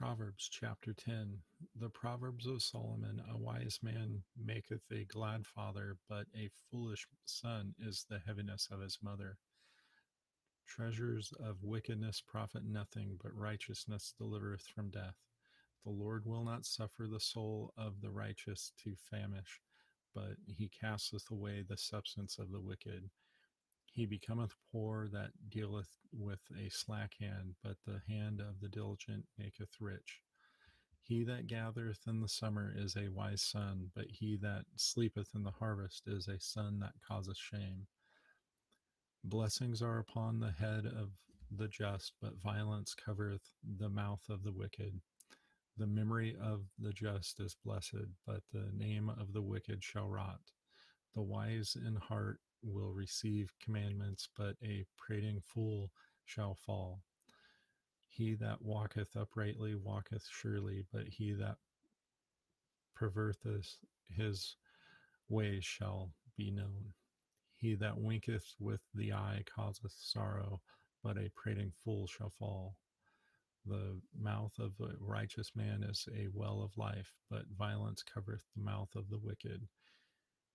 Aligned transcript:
Proverbs 0.00 0.48
chapter 0.50 0.94
10 0.94 1.36
The 1.78 1.90
Proverbs 1.90 2.46
of 2.46 2.62
Solomon 2.62 3.20
A 3.30 3.36
wise 3.36 3.80
man 3.82 4.22
maketh 4.42 4.90
a 4.90 5.04
glad 5.04 5.46
father, 5.46 5.98
but 6.08 6.24
a 6.34 6.48
foolish 6.70 7.06
son 7.26 7.74
is 7.78 8.06
the 8.08 8.18
heaviness 8.26 8.66
of 8.72 8.80
his 8.80 8.96
mother. 9.02 9.36
Treasures 10.66 11.34
of 11.38 11.62
wickedness 11.62 12.22
profit 12.26 12.62
nothing, 12.64 13.18
but 13.22 13.36
righteousness 13.36 14.14
delivereth 14.16 14.66
from 14.74 14.88
death. 14.88 15.16
The 15.84 15.90
Lord 15.90 16.24
will 16.24 16.44
not 16.44 16.64
suffer 16.64 17.06
the 17.06 17.20
soul 17.20 17.74
of 17.76 18.00
the 18.00 18.10
righteous 18.10 18.72
to 18.82 18.94
famish, 19.10 19.60
but 20.14 20.36
he 20.46 20.70
casteth 20.70 21.30
away 21.30 21.62
the 21.62 21.76
substance 21.76 22.38
of 22.38 22.50
the 22.50 22.60
wicked. 22.60 23.10
He 23.92 24.06
becometh 24.06 24.54
poor 24.72 25.08
that 25.12 25.32
dealeth 25.50 25.98
with 26.10 26.40
a 26.58 26.70
slack 26.70 27.16
hand, 27.20 27.56
but 27.62 27.76
the 27.84 27.89
hand 28.10 28.40
of 28.40 28.60
the 28.60 28.68
diligent 28.68 29.24
maketh 29.38 29.80
rich. 29.80 30.20
He 31.02 31.24
that 31.24 31.46
gathereth 31.46 32.00
in 32.06 32.20
the 32.20 32.28
summer 32.28 32.72
is 32.76 32.96
a 32.96 33.08
wise 33.08 33.42
son, 33.42 33.90
but 33.94 34.06
he 34.08 34.36
that 34.42 34.64
sleepeth 34.76 35.28
in 35.34 35.42
the 35.42 35.50
harvest 35.50 36.02
is 36.06 36.28
a 36.28 36.38
son 36.38 36.78
that 36.80 36.92
causeth 37.06 37.38
shame. 37.38 37.86
Blessings 39.24 39.82
are 39.82 39.98
upon 39.98 40.40
the 40.40 40.52
head 40.52 40.86
of 40.86 41.10
the 41.50 41.68
just, 41.68 42.12
but 42.20 42.40
violence 42.40 42.94
covereth 42.94 43.50
the 43.78 43.88
mouth 43.88 44.22
of 44.28 44.42
the 44.42 44.52
wicked. 44.52 45.00
The 45.76 45.86
memory 45.86 46.36
of 46.40 46.64
the 46.78 46.92
just 46.92 47.40
is 47.40 47.56
blessed, 47.64 48.06
but 48.26 48.42
the 48.52 48.70
name 48.72 49.08
of 49.08 49.32
the 49.32 49.42
wicked 49.42 49.82
shall 49.82 50.08
rot. 50.08 50.40
The 51.14 51.22
wise 51.22 51.76
in 51.76 51.96
heart 51.96 52.40
will 52.62 52.92
receive 52.92 53.52
commandments, 53.62 54.28
but 54.36 54.56
a 54.62 54.84
prating 54.96 55.40
fool 55.44 55.90
shall 56.24 56.54
fall. 56.54 57.00
He 58.20 58.34
that 58.34 58.60
walketh 58.60 59.16
uprightly 59.16 59.74
walketh 59.74 60.28
surely, 60.30 60.84
but 60.92 61.08
he 61.08 61.32
that 61.32 61.56
perverteth 62.94 63.78
his 64.10 64.56
ways 65.30 65.64
shall 65.64 66.12
be 66.36 66.50
known. 66.50 66.92
He 67.56 67.74
that 67.76 67.96
winketh 67.96 68.56
with 68.58 68.82
the 68.92 69.14
eye 69.14 69.44
causeth 69.46 69.92
sorrow, 69.92 70.60
but 71.02 71.16
a 71.16 71.30
prating 71.34 71.72
fool 71.82 72.06
shall 72.06 72.28
fall. 72.28 72.76
The 73.64 73.98
mouth 74.14 74.52
of 74.58 74.72
a 74.80 74.92
righteous 74.98 75.52
man 75.56 75.82
is 75.82 76.06
a 76.14 76.28
well 76.34 76.60
of 76.60 76.76
life, 76.76 77.14
but 77.30 77.46
violence 77.56 78.02
covereth 78.02 78.44
the 78.54 78.62
mouth 78.62 78.94
of 78.96 79.08
the 79.08 79.18
wicked. 79.18 79.66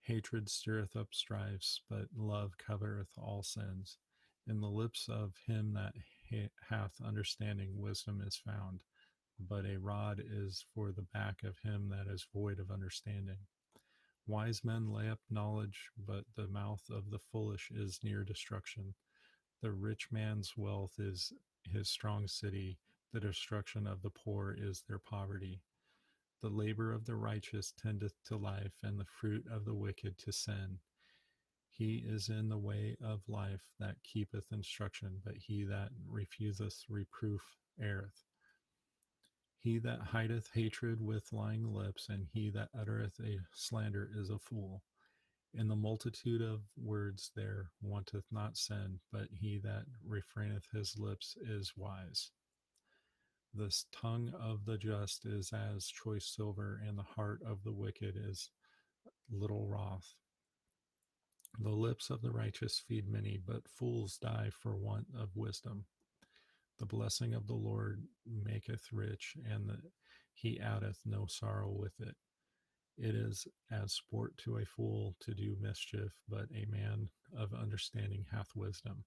Hatred 0.01 0.49
stirreth 0.49 0.95
up 0.95 1.15
strifes, 1.15 1.81
but 1.89 2.09
love 2.15 2.59
covereth 2.59 3.17
all 3.17 3.41
sins. 3.41 3.97
In 4.47 4.61
the 4.61 4.69
lips 4.69 5.09
of 5.09 5.33
him 5.47 5.73
that 5.73 5.95
hath 6.69 7.01
understanding, 7.05 7.79
wisdom 7.79 8.21
is 8.25 8.35
found, 8.35 8.83
but 9.39 9.65
a 9.65 9.79
rod 9.79 10.21
is 10.25 10.65
for 10.73 10.91
the 10.91 11.05
back 11.13 11.43
of 11.43 11.57
him 11.59 11.89
that 11.89 12.11
is 12.11 12.27
void 12.33 12.59
of 12.59 12.71
understanding. 12.71 13.37
Wise 14.27 14.63
men 14.63 14.89
lay 14.89 15.09
up 15.09 15.19
knowledge, 15.29 15.89
but 16.07 16.25
the 16.35 16.47
mouth 16.47 16.83
of 16.89 17.11
the 17.11 17.19
foolish 17.19 17.69
is 17.71 17.99
near 18.03 18.23
destruction. 18.23 18.93
The 19.61 19.71
rich 19.71 20.11
man's 20.11 20.53
wealth 20.57 20.93
is 20.99 21.31
his 21.63 21.89
strong 21.89 22.27
city, 22.27 22.79
the 23.13 23.19
destruction 23.19 23.87
of 23.87 24.01
the 24.01 24.09
poor 24.09 24.55
is 24.57 24.83
their 24.87 24.99
poverty. 24.99 25.61
The 26.41 26.49
labor 26.49 26.91
of 26.91 27.05
the 27.05 27.15
righteous 27.15 27.73
tendeth 27.77 28.13
to 28.25 28.37
life, 28.37 28.73
and 28.83 28.99
the 28.99 29.05
fruit 29.05 29.45
of 29.49 29.65
the 29.65 29.73
wicked 29.73 30.17
to 30.19 30.31
sin. 30.31 30.79
He 31.77 32.05
is 32.07 32.29
in 32.29 32.47
the 32.47 32.57
way 32.57 32.95
of 33.03 33.27
life 33.27 33.73
that 33.81 34.01
keepeth 34.01 34.49
instruction, 34.53 35.21
but 35.25 35.35
he 35.35 35.65
that 35.65 35.91
refuseth 36.07 36.85
reproof 36.87 37.41
erreth. 37.77 38.23
He 39.59 39.79
that 39.79 39.99
hideth 39.99 40.51
hatred 40.53 41.01
with 41.01 41.33
lying 41.33 41.67
lips, 41.67 42.07
and 42.07 42.27
he 42.31 42.49
that 42.51 42.69
uttereth 42.73 43.19
a 43.19 43.39
slander 43.53 44.09
is 44.15 44.29
a 44.29 44.39
fool. 44.39 44.83
In 45.53 45.67
the 45.67 45.75
multitude 45.75 46.41
of 46.41 46.61
words 46.77 47.31
there 47.35 47.71
wanteth 47.81 48.31
not 48.31 48.55
sin, 48.55 49.01
but 49.11 49.27
he 49.33 49.57
that 49.57 49.85
refraineth 50.07 50.71
his 50.71 50.97
lips 50.97 51.35
is 51.41 51.73
wise. 51.75 52.31
The 53.53 53.75
tongue 53.91 54.33
of 54.33 54.63
the 54.63 54.77
just 54.77 55.25
is 55.25 55.51
as 55.51 55.87
choice 55.87 56.25
silver, 56.25 56.81
and 56.87 56.97
the 56.97 57.03
heart 57.03 57.41
of 57.45 57.63
the 57.65 57.73
wicked 57.73 58.15
is 58.15 58.49
little 59.29 59.67
wrath. 59.67 60.15
The 61.59 61.69
lips 61.69 62.09
of 62.09 62.21
the 62.21 62.31
righteous 62.31 62.79
feed 62.79 63.07
many, 63.07 63.37
but 63.37 63.67
fools 63.67 64.17
die 64.17 64.49
for 64.51 64.75
want 64.75 65.07
of 65.17 65.35
wisdom. 65.35 65.85
The 66.79 66.85
blessing 66.85 67.33
of 67.33 67.47
the 67.47 67.53
Lord 67.55 68.03
maketh 68.25 68.91
rich, 68.91 69.37
and 69.49 69.69
the, 69.69 69.81
he 70.33 70.59
addeth 70.59 70.99
no 71.05 71.25
sorrow 71.27 71.71
with 71.71 71.99
it. 71.99 72.15
It 72.97 73.15
is 73.15 73.47
as 73.71 73.93
sport 73.93 74.37
to 74.39 74.57
a 74.57 74.65
fool 74.65 75.15
to 75.21 75.33
do 75.33 75.55
mischief, 75.59 76.11
but 76.27 76.49
a 76.53 76.65
man 76.69 77.09
of 77.35 77.53
understanding 77.53 78.25
hath 78.31 78.55
wisdom. 78.55 79.05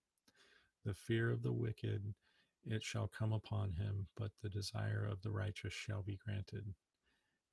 The 0.85 0.95
fear 0.95 1.31
of 1.31 1.43
the 1.43 1.53
wicked 1.53 2.15
it 2.65 2.83
shall 2.83 3.09
come 3.09 3.33
upon 3.33 3.73
him, 3.73 4.09
but 4.17 4.33
the 4.43 4.49
desire 4.49 5.07
of 5.11 5.23
the 5.23 5.31
righteous 5.31 5.73
shall 5.73 6.03
be 6.03 6.17
granted. 6.17 6.75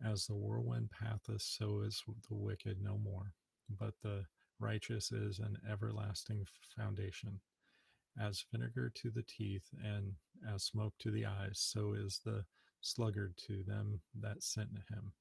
As 0.04 0.26
the 0.26 0.36
whirlwind 0.36 0.92
passeth, 0.92 1.42
so 1.42 1.82
is 1.82 2.04
the 2.28 2.36
wicked 2.36 2.82
no 2.82 2.98
more, 2.98 3.34
but 3.70 3.94
the 4.02 4.26
righteous 4.60 5.12
is 5.12 5.40
an 5.40 5.58
everlasting 5.70 6.46
foundation. 6.76 7.40
As 8.20 8.46
vinegar 8.52 8.92
to 8.96 9.12
the 9.12 9.24
teeth, 9.24 9.70
and 9.84 10.14
as 10.54 10.64
smoke 10.64 10.94
to 11.00 11.12
the 11.12 11.26
eyes, 11.26 11.60
so 11.60 11.94
is 11.94 12.22
the 12.24 12.46
sluggard 12.82 13.36
to 13.48 13.64
them 13.64 14.00
that 14.22 14.44
sent 14.44 14.70
him. 14.90 15.12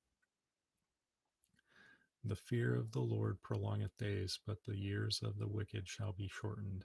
The 2.24 2.36
fear 2.36 2.74
of 2.74 2.92
the 2.92 3.00
Lord 3.00 3.42
prolongeth 3.42 3.96
days, 3.98 4.38
but 4.46 4.62
the 4.64 4.76
years 4.76 5.20
of 5.22 5.38
the 5.38 5.48
wicked 5.48 5.88
shall 5.88 6.12
be 6.12 6.28
shortened. 6.28 6.84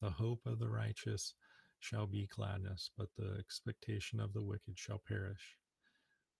The 0.00 0.10
hope 0.10 0.46
of 0.46 0.58
the 0.58 0.68
righteous 0.68 1.34
shall 1.80 2.06
be 2.06 2.28
gladness, 2.28 2.90
but 2.96 3.08
the 3.16 3.36
expectation 3.38 4.20
of 4.20 4.32
the 4.32 4.42
wicked 4.42 4.78
shall 4.78 4.98
perish. 4.98 5.56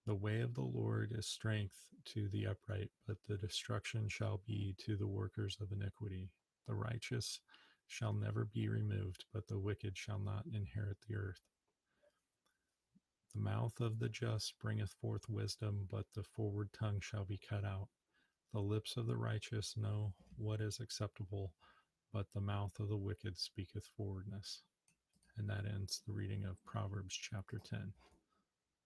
The 0.05 0.15
way 0.15 0.41
of 0.41 0.53
the 0.53 0.61
Lord 0.61 1.13
is 1.17 1.27
strength 1.27 1.77
to 2.05 2.27
the 2.27 2.47
upright, 2.47 2.91
but 3.07 3.17
the 3.27 3.37
destruction 3.37 4.09
shall 4.09 4.41
be 4.45 4.75
to 4.79 4.97
the 4.97 5.07
workers 5.07 5.57
of 5.61 5.71
iniquity. 5.71 6.29
The 6.67 6.75
righteous 6.75 7.39
shall 7.87 8.11
never 8.11 8.43
be 8.43 8.67
removed, 8.67 9.23
but 9.33 9.47
the 9.47 9.59
wicked 9.59 9.97
shall 9.97 10.19
not 10.19 10.45
inherit 10.53 10.97
the 11.07 11.15
earth. 11.15 11.41
The 13.33 13.39
mouth 13.41 13.79
of 13.79 13.99
the 13.99 14.09
just 14.09 14.59
bringeth 14.59 14.91
forth 14.91 15.29
wisdom, 15.29 15.87
but 15.89 16.05
the 16.13 16.23
forward 16.23 16.69
tongue 16.73 16.99
shall 16.99 17.23
be 17.23 17.37
cut 17.37 17.63
out. 17.63 17.87
The 18.51 18.59
lips 18.59 18.97
of 18.97 19.07
the 19.07 19.17
righteous 19.17 19.77
know 19.77 20.13
what 20.37 20.59
is 20.59 20.81
acceptable, 20.81 21.53
but 22.11 22.27
the 22.33 22.41
mouth 22.41 22.77
of 22.79 22.89
the 22.89 22.97
wicked 22.97 23.37
speaketh 23.37 23.87
forwardness. 23.95 24.63
And 25.37 25.49
that 25.49 25.65
ends 25.65 26.01
the 26.05 26.13
reading 26.13 26.43
of 26.43 26.63
Proverbs 26.65 27.15
chapter 27.15 27.59
10. 27.69 27.93